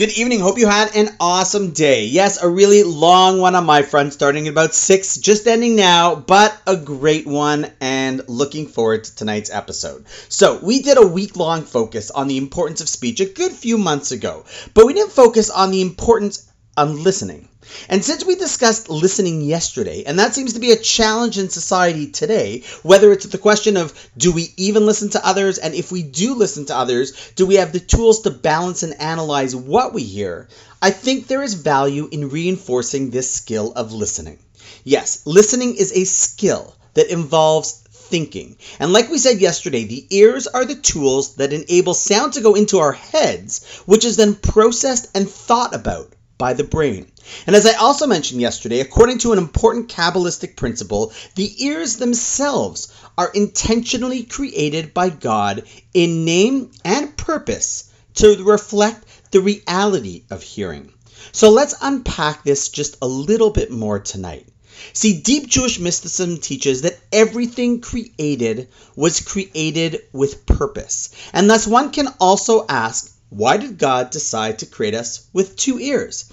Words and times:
Good 0.00 0.16
evening. 0.16 0.40
Hope 0.40 0.56
you 0.56 0.66
had 0.66 0.96
an 0.96 1.14
awesome 1.20 1.72
day. 1.72 2.06
Yes, 2.06 2.42
a 2.42 2.48
really 2.48 2.84
long 2.84 3.38
one 3.38 3.54
on 3.54 3.66
my 3.66 3.82
front, 3.82 4.14
starting 4.14 4.46
at 4.46 4.52
about 4.52 4.74
6, 4.74 5.18
just 5.18 5.46
ending 5.46 5.76
now, 5.76 6.14
but 6.14 6.58
a 6.66 6.74
great 6.74 7.26
one, 7.26 7.70
and 7.82 8.26
looking 8.26 8.66
forward 8.66 9.04
to 9.04 9.14
tonight's 9.14 9.50
episode. 9.50 10.06
So, 10.30 10.58
we 10.62 10.80
did 10.80 10.96
a 10.96 11.06
week 11.06 11.36
long 11.36 11.64
focus 11.64 12.10
on 12.10 12.28
the 12.28 12.38
importance 12.38 12.80
of 12.80 12.88
speech 12.88 13.20
a 13.20 13.26
good 13.26 13.52
few 13.52 13.76
months 13.76 14.10
ago, 14.10 14.46
but 14.72 14.86
we 14.86 14.94
didn't 14.94 15.12
focus 15.12 15.50
on 15.50 15.70
the 15.70 15.82
importance 15.82 16.49
on 16.80 17.04
listening. 17.04 17.46
And 17.90 18.02
since 18.02 18.24
we 18.24 18.36
discussed 18.36 18.88
listening 18.88 19.42
yesterday, 19.42 20.04
and 20.04 20.18
that 20.18 20.34
seems 20.34 20.54
to 20.54 20.60
be 20.60 20.72
a 20.72 20.76
challenge 20.76 21.38
in 21.38 21.50
society 21.50 22.10
today, 22.10 22.64
whether 22.82 23.12
it's 23.12 23.26
the 23.26 23.36
question 23.38 23.76
of 23.76 23.92
do 24.16 24.32
we 24.32 24.54
even 24.56 24.86
listen 24.86 25.10
to 25.10 25.26
others, 25.26 25.58
and 25.58 25.74
if 25.74 25.92
we 25.92 26.02
do 26.02 26.34
listen 26.34 26.64
to 26.66 26.76
others, 26.76 27.32
do 27.36 27.44
we 27.44 27.56
have 27.56 27.72
the 27.72 27.78
tools 27.78 28.22
to 28.22 28.30
balance 28.30 28.82
and 28.82 28.98
analyze 29.00 29.54
what 29.54 29.92
we 29.92 30.02
hear, 30.02 30.48
I 30.80 30.90
think 30.90 31.26
there 31.26 31.42
is 31.42 31.54
value 31.54 32.08
in 32.10 32.30
reinforcing 32.30 33.10
this 33.10 33.30
skill 33.30 33.72
of 33.76 33.92
listening. 33.92 34.38
Yes, 34.82 35.20
listening 35.26 35.76
is 35.76 35.92
a 35.92 36.04
skill 36.04 36.74
that 36.94 37.12
involves 37.12 37.72
thinking. 37.90 38.56
And 38.80 38.92
like 38.92 39.10
we 39.10 39.18
said 39.18 39.38
yesterday, 39.38 39.84
the 39.84 40.06
ears 40.10 40.46
are 40.46 40.64
the 40.64 40.74
tools 40.74 41.36
that 41.36 41.52
enable 41.52 41.94
sound 41.94 42.32
to 42.32 42.40
go 42.40 42.54
into 42.54 42.78
our 42.78 42.92
heads, 42.92 43.64
which 43.84 44.06
is 44.06 44.16
then 44.16 44.34
processed 44.34 45.08
and 45.14 45.28
thought 45.28 45.74
about 45.74 46.14
by 46.40 46.54
the 46.54 46.64
brain. 46.64 47.06
And 47.46 47.54
as 47.54 47.66
I 47.66 47.74
also 47.74 48.06
mentioned 48.06 48.40
yesterday, 48.40 48.80
according 48.80 49.18
to 49.18 49.32
an 49.32 49.38
important 49.38 49.90
Kabbalistic 49.90 50.56
principle, 50.56 51.12
the 51.34 51.64
ears 51.66 51.98
themselves 51.98 52.90
are 53.18 53.30
intentionally 53.32 54.22
created 54.22 54.94
by 54.94 55.10
God 55.10 55.64
in 55.92 56.24
name 56.24 56.70
and 56.82 57.14
purpose 57.14 57.92
to 58.14 58.42
reflect 58.42 59.04
the 59.32 59.42
reality 59.42 60.24
of 60.30 60.42
hearing. 60.42 60.94
So 61.32 61.50
let's 61.50 61.74
unpack 61.82 62.42
this 62.42 62.70
just 62.70 62.96
a 63.02 63.06
little 63.06 63.50
bit 63.50 63.70
more 63.70 63.98
tonight. 63.98 64.48
See, 64.94 65.20
deep 65.20 65.46
Jewish 65.46 65.78
mysticism 65.78 66.38
teaches 66.38 66.82
that 66.82 66.98
everything 67.12 67.82
created 67.82 68.68
was 68.96 69.20
created 69.20 70.00
with 70.10 70.46
purpose. 70.46 71.10
And 71.34 71.50
thus 71.50 71.66
one 71.66 71.90
can 71.90 72.08
also 72.18 72.64
ask, 72.66 73.14
why 73.30 73.56
did 73.56 73.78
God 73.78 74.10
decide 74.10 74.58
to 74.58 74.66
create 74.66 74.94
us 74.94 75.28
with 75.32 75.56
two 75.56 75.78
ears? 75.78 76.30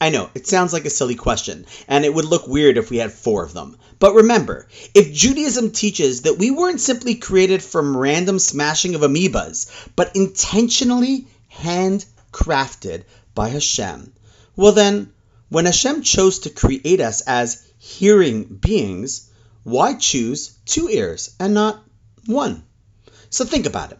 I 0.00 0.10
know, 0.10 0.28
it 0.34 0.46
sounds 0.46 0.74
like 0.74 0.84
a 0.84 0.90
silly 0.90 1.14
question, 1.14 1.64
and 1.88 2.04
it 2.04 2.12
would 2.12 2.26
look 2.26 2.46
weird 2.46 2.76
if 2.76 2.90
we 2.90 2.98
had 2.98 3.12
four 3.12 3.42
of 3.44 3.54
them. 3.54 3.78
But 3.98 4.14
remember, 4.14 4.68
if 4.92 5.14
Judaism 5.14 5.70
teaches 5.70 6.22
that 6.22 6.36
we 6.36 6.50
weren't 6.50 6.80
simply 6.80 7.14
created 7.14 7.62
from 7.62 7.96
random 7.96 8.38
smashing 8.38 8.94
of 8.94 9.00
amoebas, 9.00 9.68
but 9.96 10.14
intentionally 10.14 11.26
handcrafted 11.50 13.04
by 13.34 13.48
Hashem, 13.48 14.12
well 14.56 14.72
then, 14.72 15.12
when 15.48 15.64
Hashem 15.64 16.02
chose 16.02 16.40
to 16.40 16.50
create 16.50 17.00
us 17.00 17.22
as 17.22 17.62
hearing 17.78 18.44
beings, 18.44 19.30
why 19.62 19.94
choose 19.94 20.52
two 20.66 20.90
ears 20.90 21.34
and 21.40 21.54
not 21.54 21.82
one? 22.26 22.64
So 23.30 23.44
think 23.44 23.64
about 23.64 23.92
it. 23.92 23.98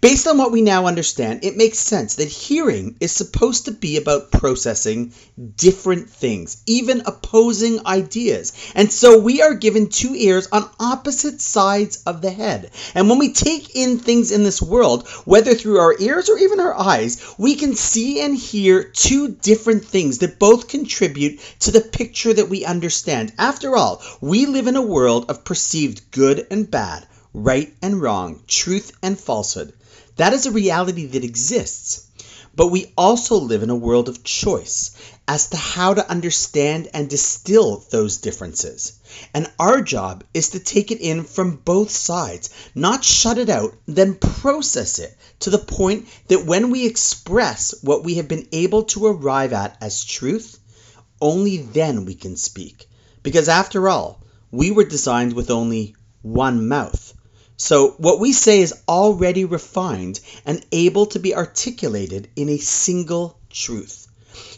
Based 0.00 0.26
on 0.26 0.38
what 0.38 0.52
we 0.52 0.62
now 0.62 0.86
understand, 0.86 1.44
it 1.44 1.56
makes 1.56 1.78
sense 1.78 2.14
that 2.14 2.28
hearing 2.28 2.96
is 2.98 3.12
supposed 3.12 3.66
to 3.66 3.72
be 3.72 3.98
about 3.98 4.30
processing 4.30 5.12
different 5.56 6.08
things, 6.08 6.62
even 6.66 7.02
opposing 7.04 7.86
ideas. 7.86 8.52
And 8.74 8.90
so 8.90 9.18
we 9.18 9.42
are 9.42 9.54
given 9.54 9.88
two 9.88 10.14
ears 10.14 10.48
on 10.50 10.70
opposite 10.80 11.42
sides 11.42 12.02
of 12.06 12.22
the 12.22 12.30
head. 12.30 12.70
And 12.94 13.10
when 13.10 13.18
we 13.18 13.32
take 13.32 13.76
in 13.76 13.98
things 13.98 14.32
in 14.32 14.44
this 14.44 14.62
world, 14.62 15.06
whether 15.24 15.54
through 15.54 15.78
our 15.78 15.94
ears 15.98 16.30
or 16.30 16.38
even 16.38 16.60
our 16.60 16.74
eyes, 16.74 17.34
we 17.36 17.56
can 17.56 17.74
see 17.74 18.20
and 18.20 18.34
hear 18.34 18.82
two 18.82 19.28
different 19.28 19.84
things 19.84 20.18
that 20.18 20.38
both 20.38 20.68
contribute 20.68 21.38
to 21.60 21.70
the 21.70 21.82
picture 21.82 22.32
that 22.32 22.48
we 22.48 22.64
understand. 22.64 23.32
After 23.38 23.76
all, 23.76 24.02
we 24.22 24.46
live 24.46 24.68
in 24.68 24.76
a 24.76 24.82
world 24.82 25.30
of 25.30 25.44
perceived 25.44 26.10
good 26.10 26.46
and 26.50 26.70
bad 26.70 27.06
right 27.36 27.74
and 27.82 28.00
wrong, 28.00 28.40
truth 28.48 28.92
and 29.02 29.20
falsehood. 29.20 29.74
That 30.16 30.32
is 30.32 30.46
a 30.46 30.50
reality 30.50 31.04
that 31.04 31.22
exists. 31.22 32.06
But 32.54 32.68
we 32.68 32.94
also 32.96 33.36
live 33.36 33.62
in 33.62 33.68
a 33.68 33.76
world 33.76 34.08
of 34.08 34.24
choice 34.24 34.92
as 35.28 35.48
to 35.48 35.58
how 35.58 35.92
to 35.92 36.10
understand 36.10 36.88
and 36.94 37.10
distill 37.10 37.84
those 37.90 38.16
differences. 38.16 38.94
And 39.34 39.52
our 39.58 39.82
job 39.82 40.24
is 40.32 40.48
to 40.50 40.60
take 40.60 40.90
it 40.90 41.02
in 41.02 41.24
from 41.24 41.56
both 41.56 41.90
sides, 41.90 42.48
not 42.74 43.04
shut 43.04 43.36
it 43.36 43.50
out, 43.50 43.74
then 43.86 44.14
process 44.14 44.98
it 44.98 45.14
to 45.40 45.50
the 45.50 45.58
point 45.58 46.08
that 46.28 46.46
when 46.46 46.70
we 46.70 46.86
express 46.86 47.74
what 47.82 48.02
we 48.02 48.14
have 48.14 48.28
been 48.28 48.48
able 48.52 48.84
to 48.84 49.08
arrive 49.08 49.52
at 49.52 49.76
as 49.82 50.02
truth, 50.02 50.58
only 51.20 51.58
then 51.58 52.06
we 52.06 52.14
can 52.14 52.36
speak. 52.36 52.88
Because 53.22 53.50
after 53.50 53.90
all, 53.90 54.22
we 54.50 54.70
were 54.70 54.84
designed 54.84 55.34
with 55.34 55.50
only 55.50 55.94
one 56.22 56.66
mouth. 56.66 57.05
So 57.58 57.92
what 57.92 58.20
we 58.20 58.32
say 58.34 58.60
is 58.60 58.74
already 58.86 59.46
refined 59.46 60.20
and 60.44 60.64
able 60.72 61.06
to 61.06 61.18
be 61.18 61.34
articulated 61.34 62.28
in 62.36 62.50
a 62.50 62.58
single 62.58 63.38
truth. 63.48 64.08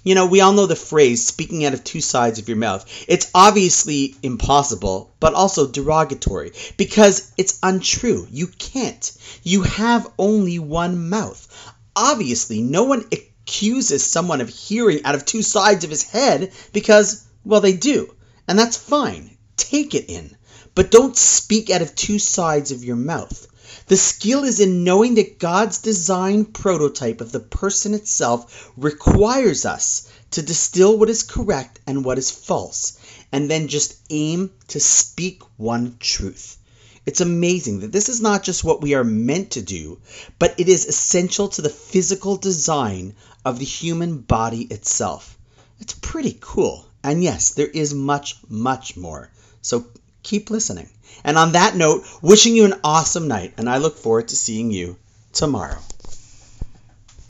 You 0.03 0.17
know, 0.17 0.27
we 0.27 0.41
all 0.41 0.53
know 0.53 0.67
the 0.67 0.75
phrase 0.75 1.25
speaking 1.25 1.65
out 1.65 1.75
of 1.75 1.85
two 1.85 2.01
sides 2.01 2.41
of 2.41 2.49
your 2.49 2.57
mouth. 2.57 2.85
It's 3.07 3.31
obviously 3.33 4.17
impossible, 4.23 5.15
but 5.21 5.35
also 5.35 5.71
derogatory 5.71 6.53
because 6.77 7.31
it's 7.37 7.61
untrue. 7.63 8.27
You 8.33 8.49
can't. 8.49 9.13
You 9.45 9.63
have 9.63 10.11
only 10.19 10.59
one 10.59 11.09
mouth. 11.09 11.47
Obviously, 11.95 12.63
no 12.63 12.83
one 12.83 13.05
accuses 13.13 14.05
someone 14.05 14.41
of 14.41 14.49
hearing 14.49 15.05
out 15.05 15.15
of 15.15 15.25
two 15.25 15.43
sides 15.43 15.85
of 15.85 15.91
his 15.91 16.03
head 16.03 16.53
because, 16.73 17.25
well, 17.45 17.61
they 17.61 17.75
do. 17.75 18.13
And 18.49 18.59
that's 18.59 18.77
fine. 18.77 19.37
Take 19.57 19.95
it 19.95 20.07
in 20.11 20.37
but 20.79 20.93
don't 20.93 21.17
speak 21.17 21.71
out 21.71 21.83
of 21.83 21.93
two 21.97 22.21
sides 22.21 22.71
of 22.71 22.85
your 22.85 22.95
mouth. 22.95 23.49
The 23.89 23.97
skill 23.97 24.45
is 24.45 24.61
in 24.61 24.85
knowing 24.85 25.17
that 25.17 25.41
God's 25.41 25.79
design 25.79 26.45
prototype 26.45 27.21
of 27.21 27.33
the 27.33 27.41
person 27.41 27.95
itself 27.95 28.71
requires 28.77 29.67
us 29.67 30.09
to 30.31 30.41
distill 30.41 30.97
what 30.97 31.11
is 31.11 31.25
correct 31.25 31.81
and 31.89 32.05
what 32.05 32.17
is 32.17 32.31
false, 32.31 32.97
and 33.33 33.51
then 33.51 33.67
just 33.67 33.97
aim 34.09 34.53
to 34.69 34.79
speak 34.79 35.43
one 35.57 35.97
truth. 35.99 36.59
It's 37.05 37.21
amazing 37.21 37.81
that 37.81 37.91
this 37.91 38.09
is 38.09 38.21
not 38.21 38.45
just 38.45 38.63
what 38.63 38.81
we 38.81 38.95
are 38.95 39.03
meant 39.03 39.51
to 39.53 39.63
do, 39.63 39.99
but 40.39 40.55
it 40.61 40.69
is 40.69 40.87
essential 40.87 41.49
to 41.49 41.63
the 41.63 41.71
physical 41.71 42.37
design 42.37 43.17
of 43.45 43.59
the 43.59 43.65
human 43.65 44.19
body 44.19 44.63
itself. 44.63 45.37
It's 45.81 45.95
pretty 45.95 46.39
cool. 46.41 46.87
And 47.03 47.21
yes, 47.21 47.51
there 47.51 47.67
is 47.67 47.95
much, 47.95 48.37
much 48.49 48.97
more. 48.97 49.33
So 49.61 49.89
keep 50.23 50.51
listening. 50.51 50.89
And 51.25 51.37
on 51.37 51.53
that 51.53 51.77
note, 51.77 52.05
wishing 52.23 52.55
you 52.55 52.65
an 52.65 52.81
awesome 52.85 53.29
night, 53.29 53.55
and 53.57 53.69
I 53.69 53.79
look 53.79 53.97
forward 53.97 54.29
to 54.29 54.37
seeing 54.37 54.71
you 54.71 54.97
tomorrow. 55.33 55.79